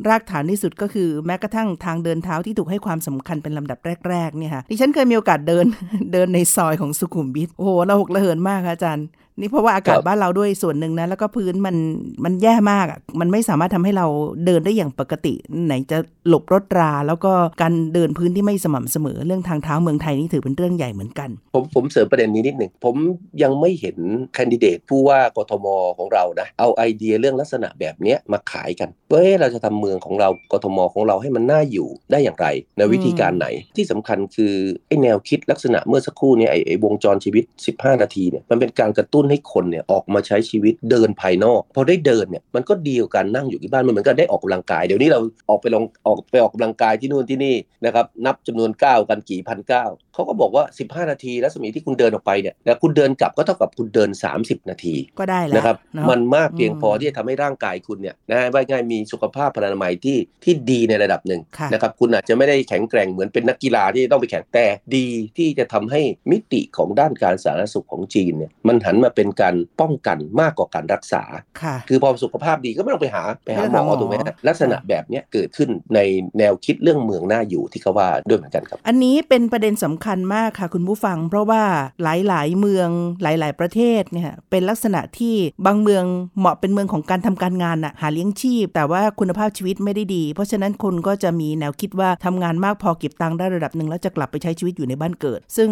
[0.08, 3.80] รากฐานที่สุดก็คือแม้กระทั่งทางเดินเท้าที่ถูกให้ความสำคัญเป็นลำดับ
[4.10, 5.66] แรกๆเนี่ยค่ะดิฉันเคยมีโอกาสเดิน
[6.14, 9.08] เดินในซอยของสุขุมวิทโอ้โหราหกระเหินมากค่ะอาจารย์
[9.42, 11.76] นี่เพราะว่าอากาศครับบ้านเราด้วยส่วนหนึ่งนะ แล้วก็พื้นมัน
[12.24, 14.08] มันแย่มากอะมันไม่สามารถทำให้เรา
[14.46, 15.34] เดินได้อย่างปกติ
[15.66, 22.96] ไหนจะหลบรถรา แล้วก็การเดินพื้นที่ไม่สม่ำเสมอเรื่องทางเท้าเมืองไทยนี่ถือเป็นเรื่องใหญ่เหมือนกัน ผมผมเสริมประเด็นนี้นิดหนึ่งผม
[23.44, 23.98] ยังไม่เห็น
[24.34, 34.54] แคนดิเดตผู้ว่ากทมของเรานะเอาไอเดียเรื่องลักษณะแบบเนี้ยมาขายกันว่าเอ๊ะเราจะทำเมืองของเรากทมของเราให้มันน่าอยู่ได้อย่างไรในวิธีการไหนที่สำคัญคือ
[34.88, 49.90] ไอแนวคิดลักษณะเมื่อสักครู่เนี้ไอไอวงจรชีวิต 15 นาทีเนี่ยมันเป็นการกระตุ้นให้คนเนี่ยออกมาใช้ชีวิตเดินภายนอก พอได้เดินเนี่ยมันก็ดีกว่าการนั่งอยู่ที่บ้านมันเหมือนกับได้ออกกำลังกาย เดี๋ยวนี้เราออกไปลองออกไปออกกำลังกายที่นู่นที่นี่นะครับนับจำนวนก้าวกันกี่พันก้าว
[50.22, 65.08] เขาก็บอกว่า 15 นาทีรัศมีที่คุณเดินออกไปเนี่ยนะคุณเดินกลับก็เท่ากับคุณเดิน 30 นาทีก็ได้แล้วนะครับเนาะมันมากเพียงพออืมที่จะทำให้ร่างกายคุณเนี่ยนะว่าง่ายมีสุขภาพพลานามัยที่ที่ดีในระดับหนึ่งค่ะนะครับคุณอาจจะไม่ได้แข็งแกร่งเหมือนเป็นนักกีฬาที่ต้องไปแข่งแต่ดี
[65.38, 71.24] ที่จะทำให้มิติของด้านการสาธารณสุขของจีนเนี่ยมันหันมาเป็นการป้องกันมากกว่าการรักษา
[71.62, 76.00] ค่ะคือพอสุขภาพดีก็ไม่ต้องไปหาไปหาหมอไม่ต้องหาหมอถูกไหมฮะลักษณะแบบเนี้ยเกิดขึ้นใน
[76.40, 81.64] แนวคิดเรื่องเมืองน่าอยู่ที่เขาว่าด้วยเหมือนกันครับ อันนี้เป็นประเด็นสำคัญมากค่ะคุณผู้ฟัง เพราะว่า
[82.04, 82.90] หลายๆ เมือง
[83.24, 86.04] หลาย ๆ ประเทศเนี่ยเป็นลักษณะที่บางเมือง
[86.40, 95.70] เหมาะเป็นเมืองของการทำการงานน่ะหาเลี้ยงชีพ แต่ว่าคุณภาพชีวิตไม่ได้ดี เพราะฉะนั้นคนก็จะมีแนวคิดว่าทำงานมากพอเก็บตังค์ได้ระดับหนึ่งแล้วจะกลับไปใช้ชีวิตอยู่ในบ้านเกิด ซึ่ง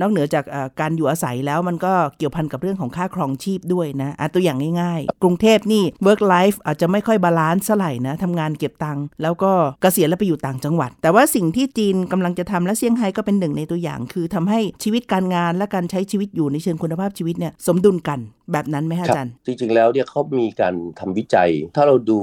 [0.00, 0.44] นอกเหนือจาก
[0.80, 18.20] การอยู่อาศัยแล้วมันก็เกี่ยวพันกับเรื่องของค่าครองชีพด้วยนะอะตัวอย่างง่ายๆ กรุงเทพนี่ work life อาจจะไม่ค่อย balance เท่าไหร่นะทำงานเก็บตังค์แล้วก็เกษียณแล้วไปอยู่ต่างจังหวัด แต่ว่าสิ่งที่จีนกำลังจะทำและเซี่ยงไฮ้ก็เป็นหนึ่งในตัวอย่าง คือทำให้ชีวิตการงานและการใช้ชีวิตอยู่ในเชิงคุณภาพชีวิตเนี่ยสมดุลกัน
[18.52, 22.18] แบบนั้นไหมฮะอาจารย์ จริงๆแล้วเนี่ยเขามีการทำวิจัย ถ้าเราดู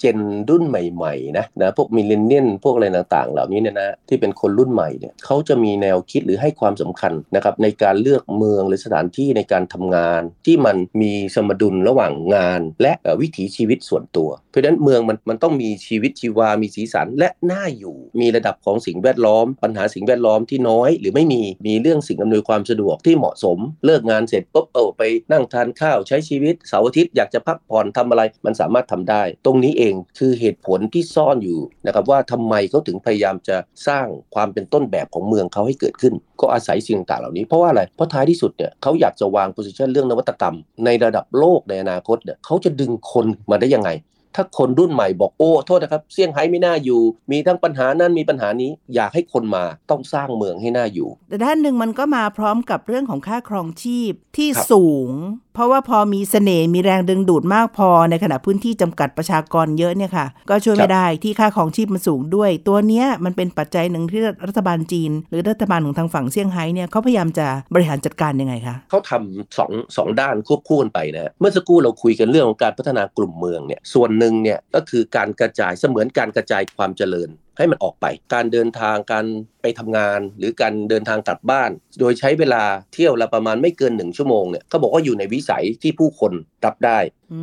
[0.00, 0.18] เจน
[0.50, 33.56] รุ่นใหม่ๆนะนะพวกมิเลเนียนพวกอะไรต่างๆ เหล่านี้เนี่ยนะที่เป็นคนรุ่นใหม่เนี่ยเขาจะมีแนวคิดหรือให้ความสำคัญนะครับในการเลือกเมืองหรือสถานที่ในการทำงาน ที่มันมีสมดุลระหว่างงาน และเอ่อวิถีชีวิตส่วนตัว เพราะฉะนั้นเมืองมันมันต้องมีชีวิตชีวา มีสีสันและน่าอยู่ มีระดับของสิ่งแวดล้อม ปัญหาสิ่งแวดล้อมที่น้อย หรือไม่มีมีเรื่องสิ่งอำนวยความสะดวกที่เหมาะสม เลิกงานเสร็จปุ๊บเออไปนั่งทานข้าวใช้ชีวิตเสาร์อาทิตย์อยากจะพักผ่อนทำอะไร มันสามารถทำได้ ตรงนี้เองคือเหตุผลที่ซ่อนอยู่นะครับว่าทำไมเขาถึงพยายามจะ
[33.88, 43.90] สร้างความเป็นต้นแบบของเมืองเขาให้เกิดขึ้น ก็อาศัยสิ่งต่างเหล่านี้เพราะว่าอะไรเพราะท้ายที่สุดเนี่ยเขาอยากจะวางโพสิชันเรื่องนวัตกรรม ในระดับโลกในอนาคตเนี่ยเขาจะดึงคนมาได้ยังไง
[44.36, 55.10] ถ้าคนรุ่นใหม่บอกโอ้โทษนะครับเซี่ยงไฮ้ไม่น่าอยู่ มีทั้งปัญหานั้นมีปัญหานี้อยากให้คนมาต้องสร้างเมืองให้น่าอยู่ แต่ด้านหนึ่งมันก็มาพร้อมกับเรื่องของค่าครองชีพที่ครับสูง
[55.54, 77.28] เพราะว่าพอมีเสน่ห์มีแรงดึงดูดมากพอในขณะพื้นที่จำกัดประชากรเยอะเนี่ยค่ะ ก็ช่วยไม่ได้ที่ค่าครองชีพมันสูงด้วย ตัวเนี้ยมันเป็นปัจจัยหนึ่งที่รัฐบาลจีน หรือรัฐบาลของทางฝั่งเซี่ยงไฮ้เนี่ยเขาพยายามจะบริหารจัดการยังไงคะเขาทำสองสองด้านควบคู่กันไปนะฮะเมื่อสักครู่เราคุยกันเรื่องของการพัฒนากลุ่มเมืองเนี่ยส่วนหนึ่งเนี่ยก็คือการกระจายเสมือนการกระจายความเจริญ
[77.62, 79.26] ให้มันออกไป การเดินทางการ
[79.62, 81.70] ไปทำงาน หรือการเดินทางกลับบ้าน
[82.00, 82.62] โดยใช้เวลา
[82.94, 86.32] เที่ยวละประมาณไม่เกินหนึ่งชั่วโมงเนี่ยเขาบอกว่าอยู่ในวิสัยที่ผู้คน
[86.64, 86.98] รับได้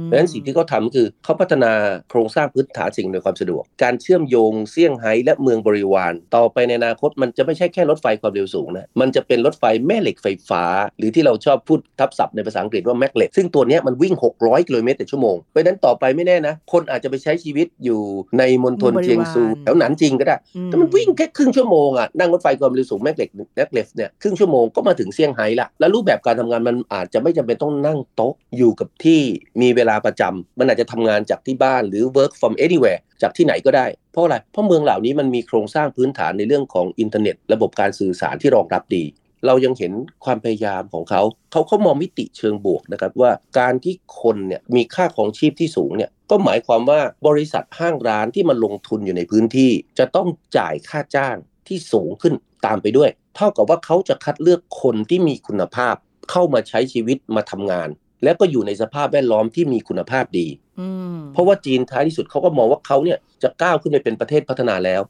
[0.05, 1.71] เพราะฉะนั้นสิ่งที่เขาทำก็คือเขาพัฒนา
[2.09, 10.63] โครงสร้างพื้นฐานสิ่งอำนวยความสะดวก การเชื่อมโยงเซี่ยงไฮ้และเมืองบริวาร ต่อไปในอนาคตมันจะไม่ใช่แค่รถไฟความเร็วสูงนะมันจะเป็นรถไฟแม่เหล็กไฟฟ้า
[10.97, 18.01] หรือที่เราชอบพูดทับศัพท์ในภาษาอังกฤษว่าแมกเลตซึ่งตัวเนี้ยมันวิ่ง 600กิโลเมตรต่อชั่วโมงเพราะฉะนั้นต่อไปไม่แน่นะคนอาจจะไปใช้ชีวิตอยู่
[18.39, 29.21] ในมณฑลเมืองบริวารเจียงซูแถวหนานจิงก็ได้อือแต่มันวิ่งแค่ครึ่งชั่วโมงอะ นั่งรถไฟความเร็วสูงแม่เหล็ก maglev เนี่ยครึ่งชั่วโมงก็มาถึงเซี่ยงไฮ้ละ แล้วรูปแบบการทำงานมันอาจจะไม่จำเป็นต้องนั่งโต๊ะอยู่กับที่
[29.61, 39.03] มีเวลาประจำมันอาจจะทำงานจากที่บ้านหรือ work from anywhere จากที่ไหนก็ได้ เพราะอะไร เพราะเมืองเหล่านี้มันมีโครงสร้างพื้นฐานในเรื่องของอินเทอร์เน็ต ระบบการสื่อสารที่รองรับดี
[39.45, 39.93] เรายังเห็น
[40.25, 41.21] ความพยายามของเขา
[41.51, 51.35] เขาเขามองมิติเชิงบวกนะครับว่าการที่คนเนี่ยมีค่าของชีพที่สูงเนี่ยก็หมายความว่าบริษัทห้างร้านที่มาลงทุนอยู่ในพื้นที่ จะต้องจ่ายค่าจ้าง
[51.67, 52.33] ที่สูงขึ้น
[52.65, 55.95] ตามไปด้วย เท่ากับว่าเขาจะคัดเลือกคนที่มีคุณภาพ
[56.31, 57.89] เข้ามาใช้ชีวิตมาทำงาน
[58.23, 60.47] และก็อยู่ในสภาพแวดล้อมที่มีคุณภาพดี
[60.79, 65.01] อืมเพราะว่าจีนท้ายที่สุดเขาก็มองว่าเขาเนี่ยจะก้าวขึ้นไปเป็นประเทศพัฒนาแล้ว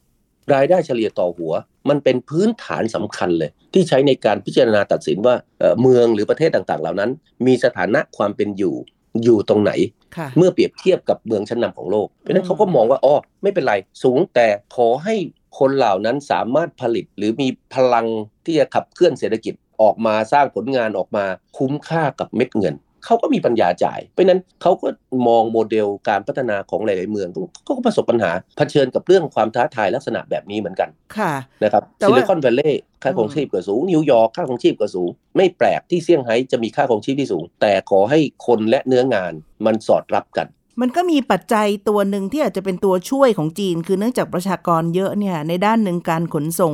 [0.54, 1.54] รายได้เฉลี่ยต่อหัว
[1.90, 7.10] มันเป็นพื้นฐานสำคัญเลย ที่ใช้ในการพิจารณาตัดสินว่าเอ่อเมืองหรือประเทศต่างๆ เหล่านั้น
[7.46, 8.76] มีสถานะความเป็นอยู่
[9.24, 9.72] อยู่ตรงไหน
[10.18, 13.74] ค่ะเมื่อเปรียบเทียบกับเมืองชั้นนำของโลกเพราะฉะนั้นเขาก็มองว่าอ๋อไม่เป็นไร
[14.04, 15.16] สูงแต่ขอให้
[15.60, 18.06] คนเหล่านั้นสามารถผลิตหรือมีพลัง
[18.46, 21.26] ที่จะขับเคลื่อนเศรษฐกิจออกมาสร้างผลงานออกมา
[21.58, 24.88] คุ้มค่ากับเม็ดเงิน เขาก็มีปัญญาจ่าย เพราะฉะนั้นเขาก็
[25.28, 27.30] มองโมเดลการพัฒนาของหลาย ๆ เมือง
[27.64, 31.34] เขาก็ประสบปัญหาเผชิญกับเรื่องความท้าทายลักษณะแบบนี้เหมือนกันค่ะ
[31.64, 39.34] นะครับแต่ว่า Silicon Valley ค่าของชีพก็สูง นิวยอร์กค่าของชีพก็สูง ไม่แปลกที่เซี่ยงไฮ้จะมีค่าของชีพที่สูง แต่ขอให้คนและเนื้องาน
[39.66, 40.48] มันสอดรับกัน
[40.82, 46.74] มันก็มีปัจจัยตัวหนึ่งที่อาจจะเป็นตัวช่วยของจีน คือเนื่องจากประชากรเยอะเนี่ยในด้านหนึ่งการขนส่ง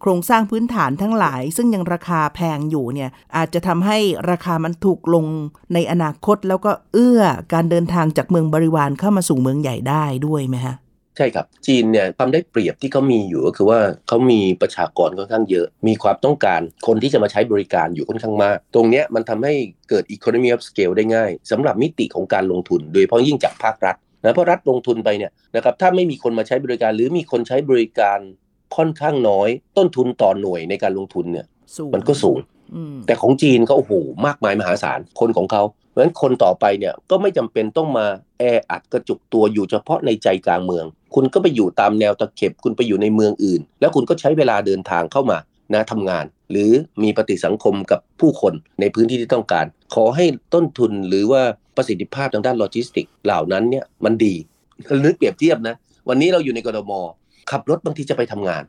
[0.00, 3.98] โครงสร้างพื้นฐานทั้งหลาย ซึ่งยังราคาแพงอยู่เนี่ยอาจจะทำให้
[4.30, 5.24] ราคามันถูกลง
[5.74, 10.74] ในอนาคตแล้วก็เอื้อการเดินทางจากเมืองบริวารเข้ามาสู่เมืองใหญ่ได้ด้วยไหมฮะ
[11.20, 19.54] ช่ครับ จีนเนี่ยความได้เปรียบที่เขามีอยู่ก็คือว่าเขามีประชากรค่อนข้างเยอะ มีความต้องการคนที่จะมาใช้บริการอยู่ค่อนข้างมาก ตรงเนี้ยมันทำให้
[19.88, 28.18] เกิด economy of scale ได้ง่ายสำหรับมิติของการลงทุน โดยเฉพาะยิ่งจากภาครัฐนะเพราะรัฐลงทุนไปเนี่ยนะครับถ้าไม่มีคนมาใช้บริการ หรือมีคนใช้บริการ
[28.76, 32.38] ค่อนข้างน้อย ต้นทุนต่อหน่วยในการลงทุนเนี่ยสูงมันก็สูง
[32.74, 33.92] อืมแต่ของจีนเขาโอ้โห
[34.26, 38.06] มากมายมหาศาลคนของเขาเพราะฉะนั้นคนต่อไปเนี่ยก็ไม่จำเป็นต้องมา
[38.38, 45.38] แออัดกระจุกตัวอยู่เฉพาะในใจกลางเมือง คุณก็ไปอยู่ตามแนวตะเข็บ คุณไปอยู่ในเมืองอื่น แล้วคุณก็ใช้เวลาเดินทางเข้ามา
[45.74, 46.70] นะทำงาน หรือ
[47.02, 51.42] มีปฏิสังคมกับผู้คนในพื้นที่ที่ต้องการ ขอให้ต้นทุนหรือว่า
[51.76, 54.34] ประสิทธิภาพทางด้านโลจิสติกส์เหล่านั้นเนี่ยมันดี
[55.04, 55.74] นึกเปรียบเทียบนะ
[56.08, 56.92] วันนี้เราอยู่ในกทม
[57.50, 58.62] ขับรถบางทีจะไปทำงาน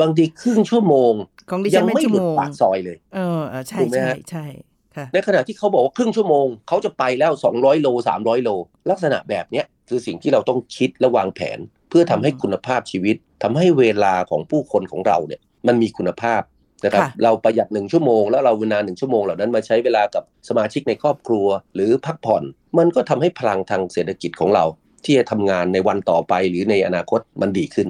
[0.00, 1.12] บางทีครึ่งชั่วโมง
[1.50, 4.77] ของดิยัฉันเป็นไม่ชั่วหลุโมดงปากซอยเลย เออเออใช่ถูกไหมใช่ฮะใช่ค่ะ
[5.12, 8.50] ในขณะที่เขาบอกว่าครึ่งชั่วโมงเขาจะไปแล้ว 200 โล 300 โล
[8.90, 11.58] ลักษณะแบบเนี้ยคือสิ่งที่เราต้องคิดและวางแผน
[11.90, 16.42] เพื่อทำให้อืมคุณภาพชีวิตทำให้เวลาของผู้คนของเราเนี่ยมันมีคุณภาพ
[16.84, 22.42] นะครับค่ะเราประหยัดหนึ่งชั่วโมงแล้วเราเวลาหนึ่งชั่วโมงเหล่านั้นมาใช้เวลากับสมาชิกในครอบครัว หรือพักผ่อน
[22.78, 24.64] มันก็ทำให้พลังทางเศรษฐกิจของเรา
[25.04, 27.88] ที่จะทำงานในวันต่อไปหรือในอนาคตมันดีขึ้น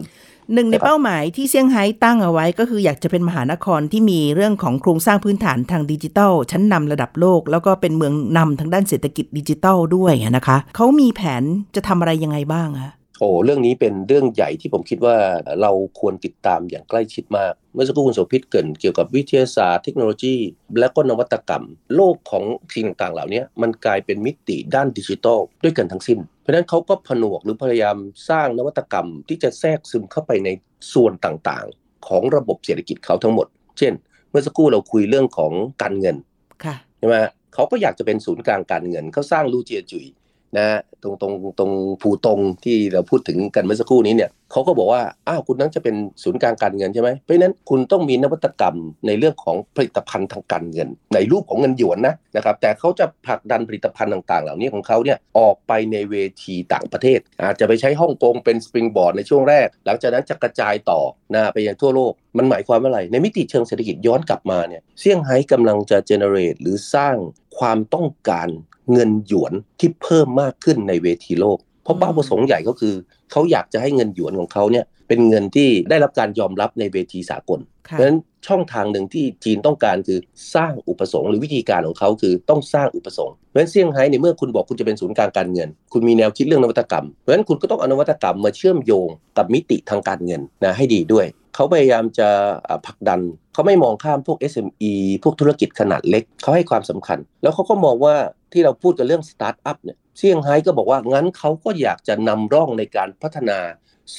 [0.55, 11.43] หนึ่งในนะครับเป้าหมายที่เซี่ยงไฮ้ตั้งเอาไว้ก็คืออยากจะเป็นมหานครที่มีเรื่องของโครงสร้างพื้นฐานทางดิจิทัล ชั้นนำระดับโลก แล้วก็เป็นเมืองนำทางด้านเศรษฐกิจดิจิทัลด้วยนะคะเขามีแผน
[11.75, 15.17] จะทำอะไรยังไงบ้างอะ โอ้เรื่องนี้เป็นเรื่องใหญ่ที่ผมคิดว่า
[15.63, 20.37] เราควรติดตามอย่างใกล้ชิดมาก เมื่อสักครู่คุณโสภิตเกรินเกี่ยวกับวิทยาศาสตร์เทคโนโลยี
[20.81, 27.97] และก็นวัตกรรม โลกของสิ่งต่างๆ เหล่านี้มันกลายเป็นมิติด้านดิจิทัลด้วยกันทั้งสิ้น เพราะฉะนั้นเขาก็ผนวกหรือพยายาม
[28.31, 30.49] สร้างนวัตกรรม ที่จะแทรกซึมเข้าไปใน
[30.95, 33.47] ส่วนต่างๆ ของระบบเศรษฐกิจเขาทั้งหมด
[33.79, 33.93] เช่น
[34.31, 35.53] เมื่อสักครู่เราคุยเรื่องของ
[35.83, 36.17] การเงิน
[36.65, 37.17] ค่ะใช่ไหม
[37.55, 40.07] เขาก็อยากจะเป็นศูนย์กลางการเงินเขาสร้างลูเจียจุย
[40.57, 40.67] นะ
[41.03, 41.71] ตรงตรงตรง
[42.03, 61.01] ภูตรงที่เราพูดถึงกันเมื่อสักครู่นี้เนี่ยเขาก็บอกว่าอ้าวคุณนั้นจะเป็นศูนย์กลางการเงินใช่ไหมเพราะนั้นคุณต้องมีนวัตกรรมในเรื่องของผลิตภัณฑ์ทางการเงิน ในรูปของเงินหยวนนะนะครับแต่เขาจะผลักดันผลิตภัณฑ์ต่าง ๆ เหล่านี้ของเขาเนี่ยออกไปในเวทีต่างประเทศ อาจจะไปใช้ฮ่องกงเป็นสปริงบอร์ดในช่วงแรก หลังจากนั้นจะกระจายต่อ
[61.35, 67.17] นะไปยังทั่วโลกมันหมายความว่าอะไร ในมิติเชิงเศรษฐกิจย้อนกลับมาเนี่ยเซี่ยงไฮ้กำลังจะเจเนเรตหรือสร้าง
[67.59, 68.49] ความต้องการ
[68.93, 72.95] เงินหยวนที่เพิ่มมากขึ้นในเวทีโลก เพราะเป้าประสงค์ใหญ่ก็คือ
[73.31, 80.19] เขาอยากจะให้เงินหยวนของเขาเนี่ยเป็นเงินที่ได้รับการยอมรับในเวทีสากล เพค่ะราะฉะนั้นช่องทางหนึ่งที่จีนต้องการคือ
[80.55, 92.29] สร้างอุปสงค์หรือวิธีการของเขาคือต้องสร้างอุปสงค์เพราะฉะนั้นเซี่ยงไฮ้ในเมื่อคุณบอกคุณจะเป็นศูนย์กลางการเงิน คุณมีแนวคิดเรื่องนวัตกรรมเพราะฉะนั้นคุณก็ต้องเอานวัตกรรมมาเชื่อมโยงกับมิติทางการเงินนะให้ดีด้วยเขาพยายามจะ
[92.69, 93.21] อ่าผลักดัน
[93.53, 98.15] เขาไม่มองข้ามพวก SME พวกธุรกิจขนาดเล็กเขาให้ความสำคัญ แล้วเขาก็มองว่า
[98.53, 103.59] ที่เราพูดกันเรื่องสตาร์ทอัพเนี่ยเซี่ยงไฮ้ก็บอกว่างั้นเขาก็อยากจะนำร่องในการพัฒนา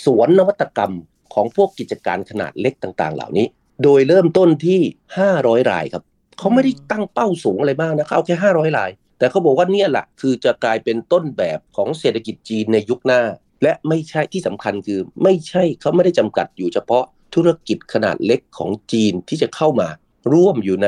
[0.03, 0.93] สวนนวัตกรรม
[1.33, 3.47] ของพวกกิจการขนาดเล็กต่างๆ เหล่านี้
[3.83, 4.79] โดยเริ่มต้นที่
[5.25, 6.03] 500 รายครับ
[6.37, 13.21] เขาไม่ได้ตั้งเป้าสูงอะไรมากนะเขาเอาแค่ 500 ราย แต่เขาบอกว่าเนี่ยแหละคือจะกลายเป็นต้นแบบของเศรษฐกิจจีนในยุคหน้า
[13.63, 17.03] และไม่ใช่ที่สำคัญคือ ไม่ใช่เขาไม่ได้จำกัดอยู่เฉพาะ
[17.35, 19.87] ธุรกิจขนาดเล็กของจีนที่จะเข้ามา
[20.33, 20.87] ร่วมอยู่ใน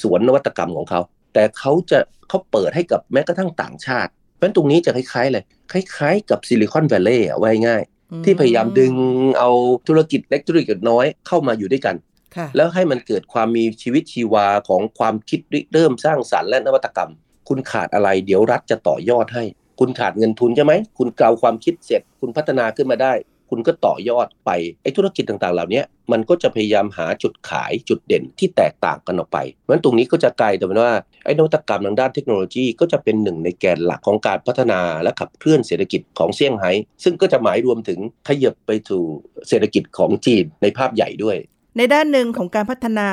[0.00, 1.00] สวนนวัตกรรมของเขา
[1.34, 8.92] แต่เขาจะเขาเปิดให้กับแม้กระทั่งต่างชาติ เพราะฉะนั้นตรงนี้จะคล้ายๆเลยคล้ายๆ กับซิลิคอนแวลเลย์อะว่าง่ายๆที่พยายามดึง
[9.38, 9.50] เอา
[9.88, 11.96] ธุรกิจเล็กธุรกิจน้อยเข้ามาอยู่ด้วยกัน
[12.36, 17.10] ค่ะแล้วให้มันเกิดความมีชีวิตชีวาของความคิดริเริ่มสร้างสรรค์และนวัตกรรม
[17.48, 19.44] คุณขาดอะไรเดี๋ยวรัฐจะต่อยอดให้
[19.80, 23.12] คุณขาดเงินทุนใช่ไหม คุณเกลาความคิดเสร็จ คุณพัฒนาขึ้นมาได้
[23.50, 24.50] คุณก็ต่อยอดไป
[24.82, 30.92] ไอ้ธุรกิจต่างๆ เหล่านี้มันก็จะพยายามหาจุดขายจุดเด่นที่แตกต่างกันออกไปเพราะฉะนั้นตรงนี้ก็จะกลายเป็นว่า
[31.24, 36.72] ไอ้นวัตกรรมทางด้านเทคโนโลยีก็จะเป็นหนึ่งในแกนหลักของการพัฒนาและขับเคลื่อนเศรษฐกิจของเซี่ยงไฮ้
[37.04, 38.98] ซึ่งก็จะหมายรวมถึงขยับไปถู
[39.48, 41.36] เศรษฐกิจของจีนในภาพใหญ่ด้วย
[41.76, 43.08] ในด้านหนึ่งของการพัฒนา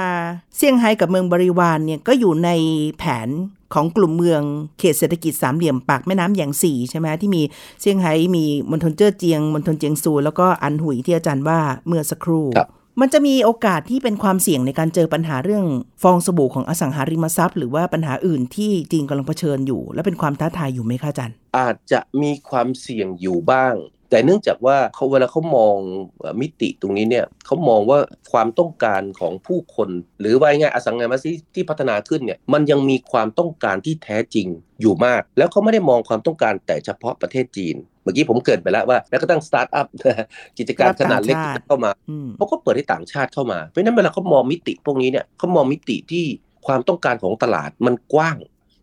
[0.55, 2.49] เซี่ยงไฮ้กับเมืองบริวารเนี่ยก็อยู่ใน
[2.97, 3.29] แผน
[3.73, 4.41] ของกลุ่มเมือง
[4.79, 7.41] เขตเศรษฐกิจสามเหลี่ยมปากแม่น้ำอย่างสี่ใช่ไหมที่มี
[7.81, 12.69] เซี่ยงไฮ้มีมณฑลเจ้อเจียงมณฑลเจียงซู แล้วก็อันหุยที่อาจารย์ว่าเมื่อสักครู่ครับ
[12.99, 15.65] มันจะมีโอกาสที่เป็นความเสี่ยงในการเจอปัญหาเรื่อง
[16.03, 23.73] ฟองสบู่ของอสังหาริมทรัพย์ หรือว่าปัญหาอื่นที่จีนกำลังเผชิญอยู่ และเป็นความท้าทายอยู่ไหมคะอาจารย์ อาจจะมีความเสี่ยงอยู่บ้าง
[24.11, 25.77] แต่เนื่องจากว่าเขาเวลาเขามอง
[26.19, 27.99] เอ่อมิติตรงนี้เนี่ยเขามองว่า
[28.31, 34.47] ความต้องการของผู้คน หรือว่าง่ายๆอสังหาริมทรัพย์ที่พัฒนาขึ้นเนี่ยมันยังมีความต้องการที่แท้จริง
[34.81, 39.87] อยู่มาก แล้วเขาไม่ได้มองความต้องการแต่เฉพาะประเทศจีนเมื่อกี้ผมเกริ่นไปแล้วว่าแม้กระทั่งสตาร์ทอัพ
[40.57, 46.25] กิจการขนาดเล็กที่จะเข้ามาอืมเขาก็เปิดให้ต่างชาติเข้ามา เพราะฉะนั้นเวลาเขามองมิติพวกนี้เนี่ยเขามองมิติที่
[46.67, 48.37] ความต้องการของตลาดมันกว้าง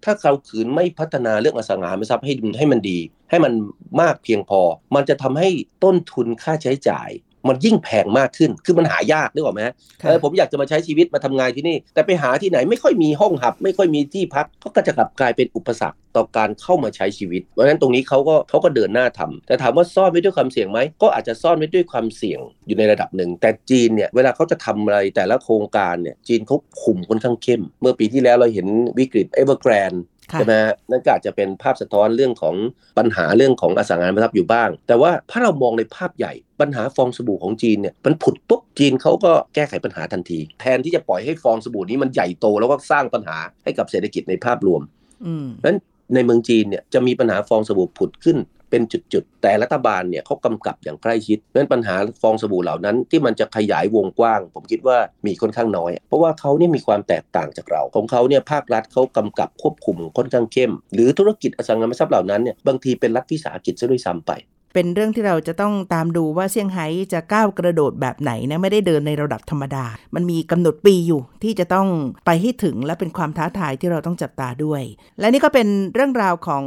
[0.05, 2.99] ถ้าเราขืนไม่พัฒนาเรื่องอสังหาริมทรัพย์ให้ให้มันดี
[3.31, 3.53] ให้มัน
[4.01, 4.61] มากเพียงพอ
[4.95, 5.49] มันจะทำให้
[5.85, 7.11] ต้นทุนค่าใช้จ่าย
[7.51, 28.67] มันยิ่งแพงมากขึ้น คือมันหายากนึกออกไหมฮะค่ะเออผมอยากจะมาใช้ชีวิตมาทำงานที่นี่ แต่ไปหาที่ไหนไม่ค่อยมีห้องหับ ไม่ค่อยมีที่พักก็จะกลับกลายเป็นอุปสรรคต่อการเข้ามาใช้ชีวิต เพราะฉะนั้นตรงนี้เขาก็เขาก็เดินหน้าทำแต่ถามว่าซ่อนไว้ด้วยความเสี่ยงไหม ก็อาจจะซ่อนไว้ด้วยความเสี่ยงอยู่ในระดับหนึ่ง แต่จีนเนี่ยเวลาเขาจะทำอะไรแต่ละโครงการเนี่ยจีนเขาคุมค่อนข้างเข้ม เมื่อปีที่แล้วเราเห็น
[28.99, 32.55] วิกฤตเอเวอร์แกรนค่ะ ใช่ไหมฮะนั่นก็อาจจะเป็นภาพสะท้อนเรื่องของ
[32.99, 44.83] ปัญหาเรื่องของอสังหาริมทรัพย์อยู่บ้าง แต่ว่าถ้าเรามองในภาพใหญ่ปัญหาฟองสบู่ของจีนเนี่ยมันผุดปุ๊บจีนเขาก็แก้ไขปัญหาทันที แทนที่จะปล่อยให้ฟองสบู่นี้มันใหญ่โตแล้วก็สร้างปัญหาให้กับเศรษฐกิจในภาพรวม
[45.27, 45.79] อืมนั้น
[46.15, 48.39] ในเมืองจีนเนี่ยจะมีปัญหาฟองสบู่ผุดขึ้น
[48.71, 64.33] เป็นจุดๆ แต่รัฐบาลเนี่ยเขากำกับอย่างใกล้ชิดนั้นปัญหาฟองสบู่เหล่านั้นที่มันจะขยายวงกว้าง ผมคิดว่ามีค่อนข้างน้อย เพราะว่าเขาเนี่ยมีความแตกต่างจากเรา ของเขาเนี่ยภาครัฐเขากำกับควบคุมค่อนข้างเข้ม หรือธุรกิจอสังหาริมทรัพย์เหล่านั้นเนี่ยบางทีเป็นรัฐวิสาหกิจซะด้วยซ้ำไป
[64.75, 71.89] เป็นเรื่องที่เราจะต้องตามดูว่าเซี่ยงไฮ้จะก้าวกระโดดแบบไหนนะไม่ได้เดินในระดับธรรมดา มันมีกำหนดปีอยู่ที่จะต้อง
[72.27, 74.83] ไปให้ถึงและเป็นความท้าทายที่เราต้องจับตาด้วย
[75.21, 76.65] และนี่ก็เป็นเรื่องราวของ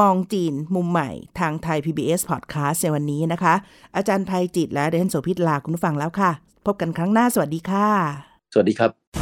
[0.00, 3.54] มองจีนมุมใหม่ทางไทย PBS Podcast ในวันนี้นะคะ
[3.96, 6.30] อาจารย์ภัยจิตและเดนโสพิตลาคุณผู้ฟังแล้วค่ะ
[6.66, 7.88] พบกันครั้งหน้าสวัสดีค่ะ
[8.52, 9.21] สวัสดีครับ